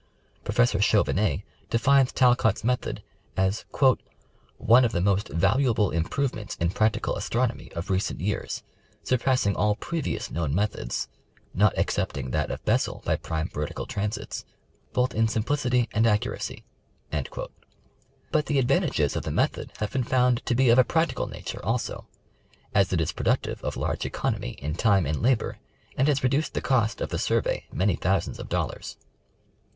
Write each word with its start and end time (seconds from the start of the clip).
Professor 0.43 0.81
Chauvenet 0.81 1.43
defines" 1.69 2.11
Talcott's 2.11 2.63
method" 2.63 3.03
as" 3.37 3.65
one 4.57 4.83
of 4.83 4.93
the 4.93 4.99
most 4.99 5.27
valuable 5.27 5.91
improvements 5.91 6.55
in 6.55 6.71
practical 6.71 7.13
astronomj'^ 7.17 7.71
of 7.73 7.91
recent 7.91 8.19
years, 8.19 8.63
surpassing 9.03 9.55
all 9.55 9.75
previous 9.75 10.31
known 10.31 10.55
methods 10.55 11.07
(not 11.53 11.71
excepting 11.77 12.31
that 12.31 12.49
of 12.49 12.65
Bessel 12.65 13.03
by 13.05 13.15
prime 13.15 13.47
vertical 13.49 13.85
transits) 13.85 14.43
both 14.91 15.13
in 15.13 15.27
simplicity 15.27 15.87
and 15.93 16.07
accuracy." 16.07 16.63
But 17.11 18.47
the 18.47 18.57
advantages 18.57 19.15
of 19.15 19.21
the 19.21 19.29
method 19.29 19.71
have 19.77 19.91
been 19.91 20.03
found 20.03 20.43
to 20.47 20.55
be 20.55 20.69
of 20.69 20.79
a 20.79 20.83
practical 20.83 21.27
nature 21.27 21.63
also; 21.63 22.07
as 22.73 22.91
it 22.91 22.99
is 23.01 23.11
productive 23.11 23.63
of 23.63 23.77
large 23.77 24.07
economy 24.07 24.53
in 24.53 24.73
time 24.73 25.05
and 25.05 25.21
labor 25.21 25.59
and 25.95 26.07
has 26.07 26.23
reduced 26.23 26.55
the 26.55 26.59
cost 26.61 27.01
of 27.01 27.09
the 27.09 27.19
Sur 27.19 27.41
vey 27.41 27.65
many 27.71 27.95
thousands 27.95 28.39
of 28.39 28.49
dollars. 28.49 28.97